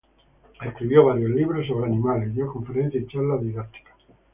[0.65, 3.93] Escribió varios libros sobre animales y dio conferencias y charlas didácticas.